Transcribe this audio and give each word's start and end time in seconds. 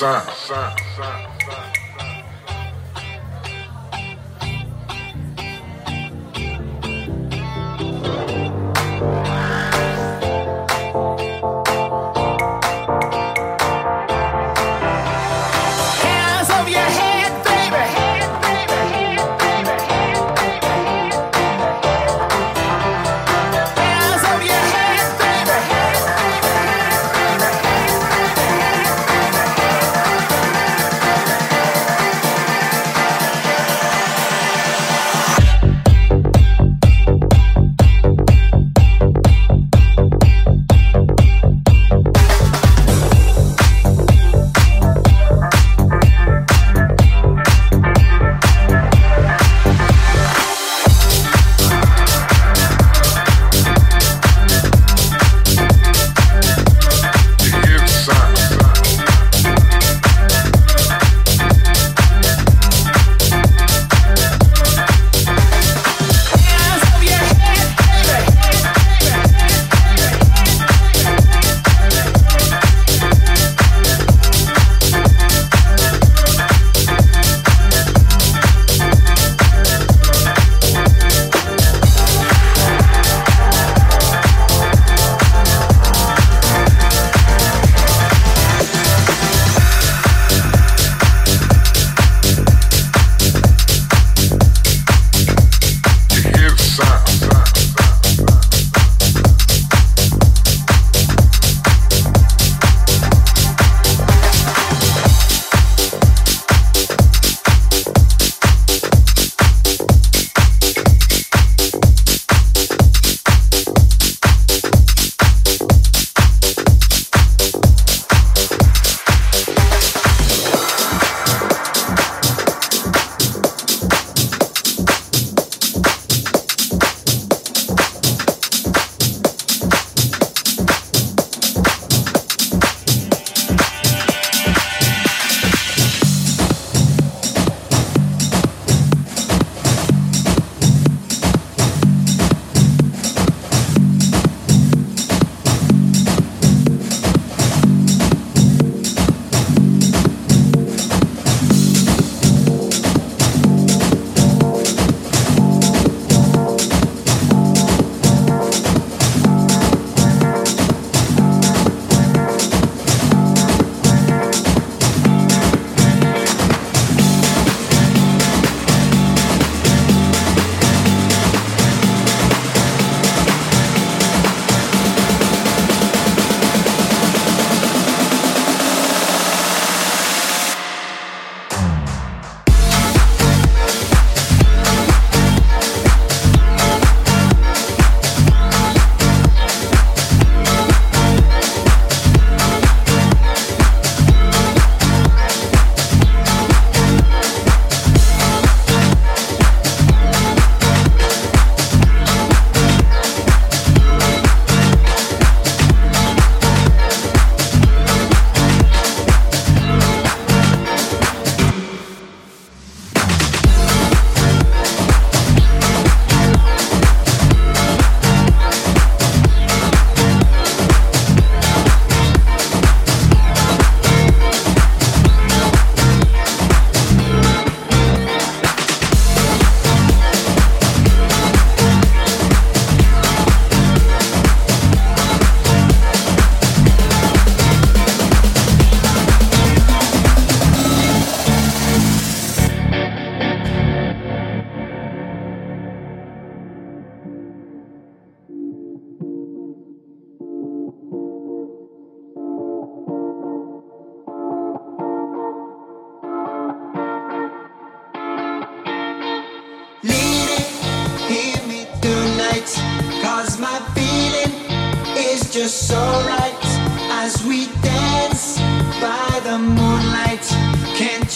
hear 0.00 0.37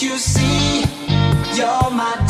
you 0.03 0.17
see 0.17 0.81
you're 1.55 1.89
my 1.91 2.22